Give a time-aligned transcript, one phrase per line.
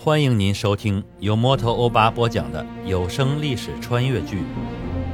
[0.00, 4.36] 欢迎您收听由摩托欧巴播讲的有声历史穿越剧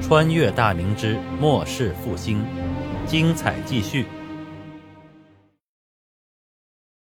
[0.02, 2.38] 《穿越大明之末世复兴》，
[3.06, 4.04] 精彩继续。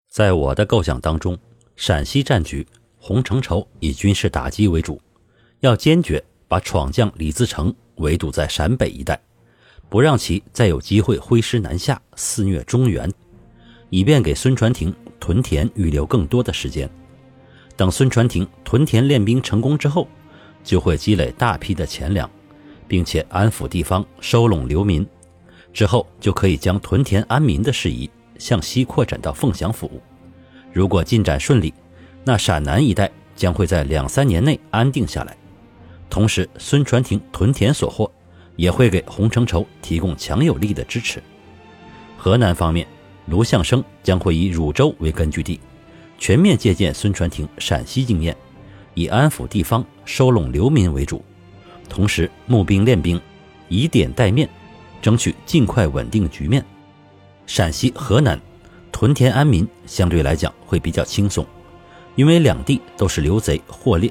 [0.09, 1.37] 在我的构想当中，
[1.75, 2.65] 陕西战局，
[2.97, 5.01] 洪承畴以军事打击为主，
[5.59, 9.19] 要坚决把闯将李自成围堵在陕北一带，
[9.89, 13.11] 不让其再有机会挥师南下肆虐中原，
[13.89, 16.89] 以便给孙传庭屯田预留更多的时间。
[17.75, 20.07] 等孙传庭屯田练兵成功之后，
[20.63, 22.29] 就会积累大批的钱粮，
[22.87, 25.05] 并且安抚地方，收拢流民。
[25.73, 30.01] 之后就可以将屯田安民的事宜向西扩展到凤翔府。
[30.71, 31.73] 如果进展顺利，
[32.23, 35.35] 那陕南一带将会在两三年内安定下来。
[36.09, 38.09] 同时，孙传庭屯田所获
[38.55, 41.21] 也会给洪承畴提供强有力的支持。
[42.17, 42.87] 河南方面，
[43.25, 45.59] 卢象升将会以汝州为根据地。
[46.17, 48.35] 全面借鉴孙传庭陕西经验，
[48.93, 51.23] 以安抚地方、收拢流民为主，
[51.89, 53.19] 同时募兵练兵，
[53.67, 54.47] 以点带面，
[55.01, 56.63] 争取尽快稳定局面。
[57.45, 58.39] 陕西、河南
[58.91, 61.45] 屯田安民相对来讲会比较轻松，
[62.15, 64.09] 因为两地都是刘贼祸烈，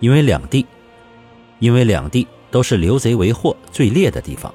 [0.00, 0.66] 因为两地，
[1.60, 4.52] 因为两地都是刘贼为祸最烈的地方，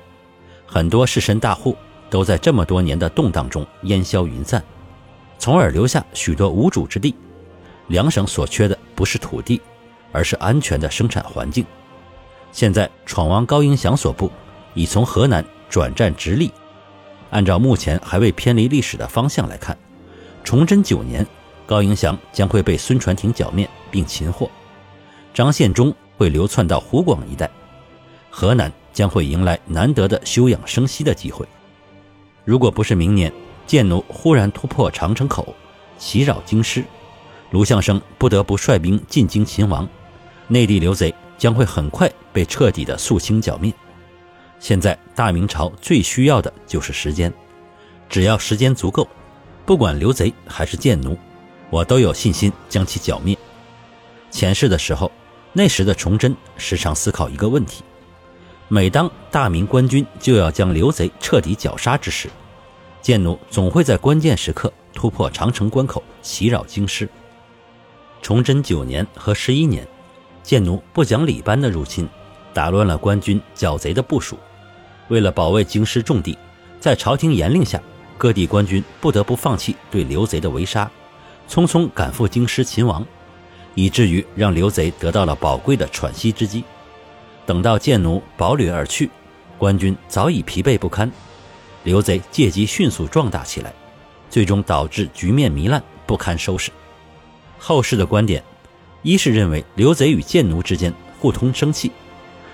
[0.65, 1.77] 很多士绅大户
[2.09, 4.61] 都在这么多年的动荡中烟消云散。
[5.37, 7.15] 从而留下许多无主之地。
[7.87, 9.61] 两省所缺的不是土地，
[10.11, 11.63] 而是安全的生产环境。
[12.51, 14.31] 现在闯王高迎祥所部
[14.73, 16.51] 已从河南转战直隶。
[17.29, 19.77] 按照目前还未偏离历史的方向来看，
[20.43, 21.25] 崇祯九年，
[21.65, 24.49] 高迎祥将会被孙传庭剿灭并擒获，
[25.33, 27.49] 张献忠会流窜到湖广一带，
[28.29, 31.45] 河南将会迎来难得的休养生息的机会。
[32.45, 33.33] 如果不是明年，
[33.65, 35.55] 贱奴忽然突破长城口，
[35.97, 36.83] 袭扰京师，
[37.51, 39.87] 卢象升不得不率兵进京擒王，
[40.47, 43.73] 内地刘贼将会很快被彻底的肃清剿灭。
[44.59, 47.33] 现在大明朝最需要的就是时间，
[48.07, 49.07] 只要时间足够，
[49.65, 51.17] 不管刘贼还是贱奴，
[51.69, 53.37] 我都有信心将其剿灭。
[54.31, 55.11] 前世的时候，
[55.53, 57.83] 那时的崇祯时常思考一个问题：
[58.67, 62.29] 每当大明官军就要将刘贼彻底绞杀之时，
[63.05, 67.07] 贱奴总会在关键时刻突破长城关口，袭扰京师。
[68.19, 69.87] 崇祯九年和十一年，
[70.41, 72.09] 贱奴不讲理般的入侵，
[72.51, 74.39] 打乱了官军剿贼的部署。
[75.09, 76.35] 为了保卫京师重地，
[76.79, 77.79] 在朝廷严令下，
[78.17, 80.89] 各地官军不得不放弃对刘贼的围杀，
[81.47, 83.05] 匆匆赶赴京师擒王，
[83.75, 86.63] 以至于让刘贼得到了宝贵的喘息之机。
[87.45, 89.11] 等到贱奴堡垒而去，
[89.59, 91.11] 官军早已疲惫不堪。
[91.85, 93.71] 刘贼借机迅速壮大起来，
[94.27, 96.71] 最终导致局面糜烂不堪收拾。
[97.59, 98.43] 后世的观点，
[99.03, 101.91] 一是认为刘贼与贱奴之间互通生气，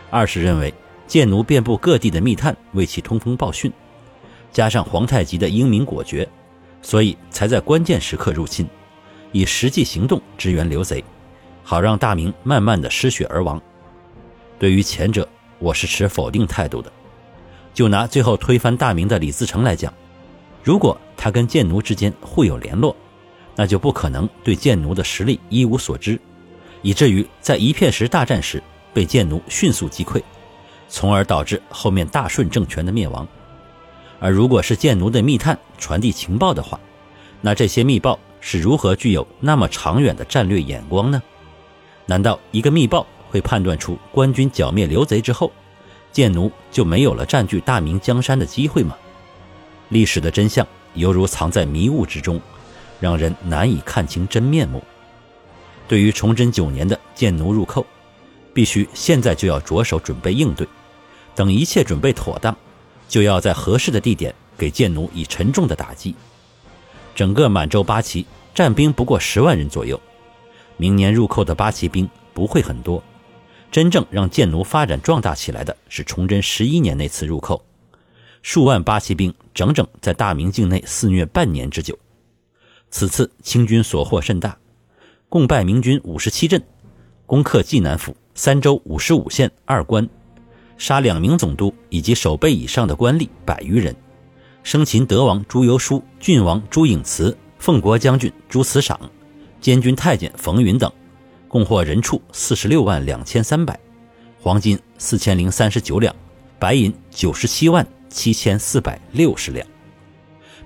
[0.10, 0.74] 二是认为
[1.08, 3.72] 贱奴遍布各地的密探为其通风报讯，
[4.52, 6.28] 加上皇太极的英明果决，
[6.82, 8.68] 所以才在关键时刻入侵，
[9.32, 11.02] 以实际行动支援刘贼，
[11.64, 13.62] 好让大明慢慢的失血而亡。
[14.60, 15.26] 对于前者，
[15.58, 16.92] 我是持否定态度的。
[17.74, 19.94] 就拿最后推翻大明的李自成来讲，
[20.64, 22.96] 如果他跟建奴之间互有联络，
[23.56, 26.20] 那就不可能对建奴的实力一无所知，
[26.82, 28.62] 以至于在一片石大战时
[28.94, 30.22] 被建奴迅速击溃，
[30.90, 33.28] 从而导致后面大顺政权的灭亡。
[34.20, 36.80] 而如果是建奴的密探传递情报的话，
[37.40, 41.22] 那这些密报是如何具有那么长远的战略眼光呢？
[42.06, 45.52] 难道一个密报会判断出官军剿灭刘贼之后？
[46.12, 48.96] 建奴就没有了占据大明江山的机会吗？
[49.90, 52.40] 历史的真相犹如藏在迷雾之中，
[53.00, 54.84] 让人难以看清真面目。
[55.88, 57.86] 对于崇祯九年的建奴入寇，
[58.54, 60.68] 必须现在就要着手准备应对。
[61.36, 62.56] 等一切准备妥当，
[63.08, 66.16] 就要在合适的地点给建奴以沉重的打击。
[67.16, 70.00] 整个满洲八旗战兵不过十万人左右，
[70.78, 73.04] 明年入寇的八旗兵不会很多。
[73.72, 77.64] 真正让建奴发展壮大起来的是崇祯十一年那次入寇，
[78.44, 81.98] 数万八旗兵整整在大明境内肆虐半年之久。
[82.90, 84.58] 此次清军所获甚大，
[85.30, 86.62] 共败明军五十七阵，
[87.26, 90.08] 攻克济南府、三州五十五县二关，
[90.78, 93.96] 杀两名总督以及守备以上的官吏百余人，
[94.64, 99.00] 生擒德王朱由枢、郡王朱颖慈、奉国将军朱慈赏、
[99.62, 100.92] 监军太监冯云等。
[101.52, 103.78] 共获人畜四十六万两千三百，
[104.40, 106.16] 黄金四千零三十九两，
[106.58, 109.68] 白银九十七万七千四百六十两。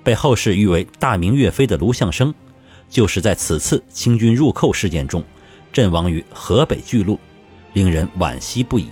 [0.03, 2.31] 被后世誉为大明岳飞的卢象升，
[2.87, 5.23] 就是在此次清军入寇事件中
[5.73, 7.19] 阵亡于河北巨鹿，
[7.73, 8.85] 令人惋惜不已。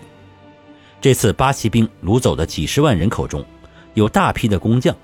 [0.99, 3.45] 这次八旗兵掳走的几十万人口中，
[3.93, 4.95] 有大批的工匠，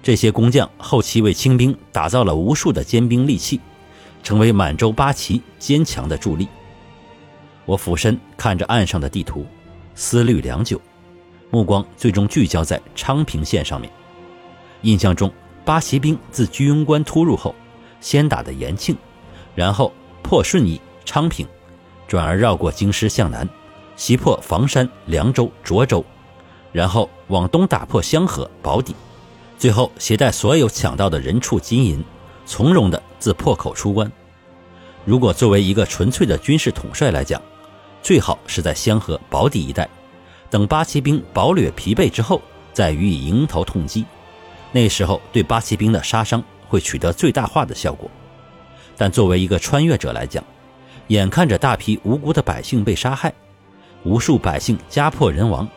[0.00, 3.60] 这些工匠后期为清兵打造了无数的坚兵利器，
[4.22, 6.48] 成为满洲八旗坚强的助力。
[7.64, 9.46] 我俯身看着岸上的地图，
[9.94, 10.80] 思虑良久，
[11.50, 13.90] 目光最终聚焦在昌平县上面。
[14.82, 15.30] 印象中，
[15.64, 17.54] 八旗兵自居庸关突入后，
[18.00, 18.96] 先打的延庆，
[19.54, 19.92] 然后
[20.22, 21.46] 破顺义、昌平，
[22.08, 23.48] 转而绕过京师向南，
[23.94, 26.04] 袭破房山、凉州、涿州，
[26.72, 28.94] 然后往东打破香河、宝坻，
[29.58, 32.02] 最后携带所有抢到的人畜金银，
[32.50, 34.10] 从容的自破口出关。
[35.04, 37.40] 如果作为一个纯粹的军事统帅来讲，
[38.02, 39.88] 最好是在香河、宝坻一带，
[40.50, 42.42] 等八旗兵饱掠疲惫之后，
[42.72, 44.04] 再予以迎头痛击。
[44.72, 48.10] 那时候对八旗兵的杀伤会取得最大化的效果。
[48.96, 50.42] 但作为一个穿越者来讲，
[51.06, 53.32] 眼看着大批无辜的百姓被杀害，
[54.02, 55.68] 无数百姓家破人亡，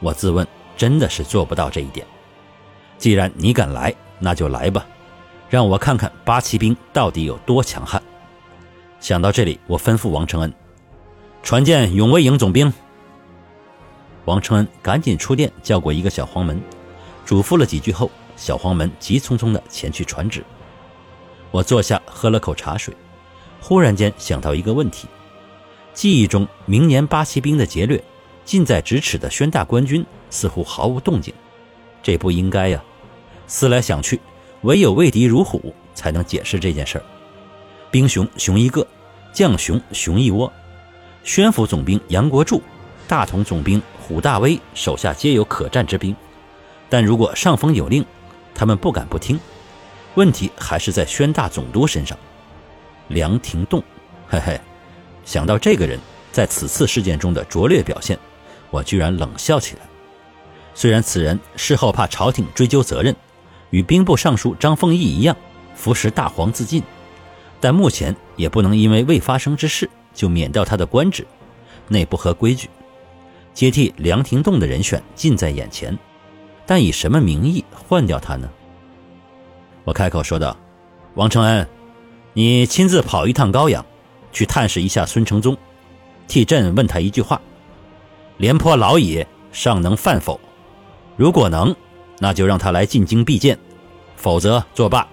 [0.00, 0.46] 我自问
[0.78, 2.06] 真的是做不到这一点。
[2.96, 4.86] 既然你敢来，那就来吧，
[5.48, 8.02] 让我看看八旗兵到底有多强悍。
[9.00, 10.52] 想到这里，我吩咐王承恩。
[11.42, 12.72] 传见永卫营总兵。
[14.24, 16.60] 王承恩赶紧出殿叫过一个小黄门，
[17.24, 20.44] 嘱咐了几句后，小黄门急匆匆地前去传旨。
[21.52, 22.94] 我坐下喝了口茶水，
[23.60, 25.06] 忽然间想到一个问题：
[25.94, 28.02] 记忆中明年八旗兵的劫掠，
[28.44, 31.32] 近在咫尺的宣大官军似乎毫无动静，
[32.02, 32.82] 这不应该呀！
[33.46, 34.20] 思来想去，
[34.66, 37.04] 唯有畏敌如虎才能解释这件事儿。
[37.88, 38.84] 兵熊熊一个，
[39.32, 40.52] 将熊熊一窝。
[41.22, 42.60] 宣府总兵杨国柱、
[43.06, 46.14] 大同总兵虎大威手下皆有可战之兵，
[46.90, 48.04] 但如果上峰有令，
[48.56, 49.38] 他们不敢不听。
[50.16, 52.18] 问题还是在宣大总督身上，
[53.06, 53.80] 梁廷栋。
[54.26, 54.60] 嘿嘿，
[55.24, 55.96] 想到这个人
[56.32, 58.18] 在此次事件中的拙劣表现，
[58.70, 59.82] 我居然冷笑起来。
[60.74, 63.14] 虽然此人事后怕朝廷追究责任，
[63.70, 65.36] 与兵部尚书张凤毅一样
[65.74, 66.82] 服食大黄自尽，
[67.60, 69.88] 但目前也不能因为未发生之事。
[70.16, 71.26] 就免掉他的官职，
[71.88, 72.70] 那不合规矩。
[73.52, 75.94] 接替梁廷栋的人选近在眼前，
[76.64, 78.48] 但以什么名义换掉他呢？
[79.84, 80.56] 我开口说道
[81.16, 81.68] ：“王承恩，
[82.32, 83.84] 你亲自跑一趟高阳，
[84.32, 85.54] 去探视一下孙承宗，
[86.26, 87.38] 替朕问他一句话：
[88.38, 89.22] 廉颇老矣，
[89.52, 90.40] 尚能饭否？
[91.14, 91.76] 如果能，
[92.18, 93.56] 那就让他来进京避见；
[94.16, 95.06] 否则作罢。”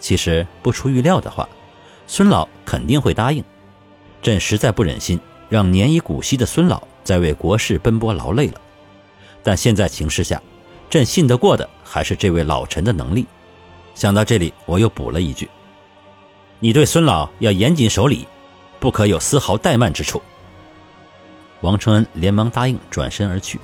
[0.00, 1.48] 其实不出预料的话，
[2.06, 3.42] 孙老肯定会答应。
[4.20, 5.18] 朕实在不忍心
[5.48, 8.60] 让年已古稀的孙老再为国事奔波劳累了，
[9.42, 10.40] 但现在情势下，
[10.90, 13.26] 朕信得过的还是这位老臣的能力。
[13.94, 15.48] 想到这里，我又补了一句
[16.58, 18.26] ：“你对孙老要严谨守礼，
[18.80, 20.22] 不可有丝毫怠慢之处。”
[21.60, 23.60] 王承恩连忙答应，转身而去。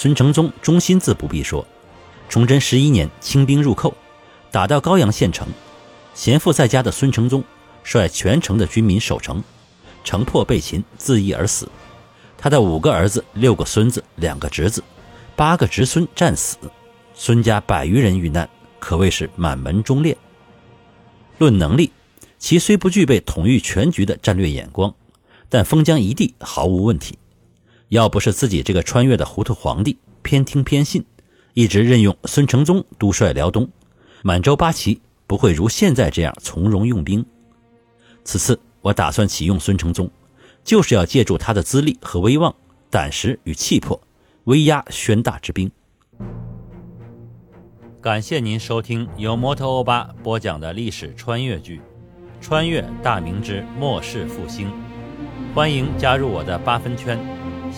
[0.00, 1.66] 孙承宗忠心自不必说，
[2.28, 3.92] 崇祯十一年清兵入寇，
[4.52, 5.48] 打到高阳县城，
[6.14, 7.42] 闲赋在家的孙承宗。
[7.82, 9.42] 率全城的军民守城，
[10.04, 11.68] 城破被擒，自缢而死。
[12.36, 14.84] 他的五个儿子、六个孙子、两个侄子、
[15.34, 16.56] 八个侄孙战死，
[17.12, 18.48] 孙家百余人遇难，
[18.78, 20.16] 可谓是满门忠烈。
[21.38, 21.90] 论能力，
[22.38, 24.94] 其虽不具备统御全局的战略眼光，
[25.48, 27.18] 但封疆一地毫无问题。
[27.88, 31.04] 要不是自己这个穿越的糊涂皇帝偏听偏信，
[31.54, 33.68] 一直任用孙承宗督率辽东，
[34.22, 37.24] 满洲八旗不会如现在这样从容用兵。
[38.24, 40.10] 此次我打算启用孙承宗，
[40.62, 42.54] 就是要借助他的资历和威望、
[42.90, 43.98] 胆识与气魄，
[44.44, 45.70] 威压宣大之兵。
[48.02, 51.78] 感谢您收听由摩托欧巴播讲的历史穿越剧
[52.40, 54.68] 《穿越大明之末世复兴》，
[55.54, 57.18] 欢迎加入我的八分圈，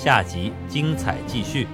[0.03, 1.69] 下集精彩继续。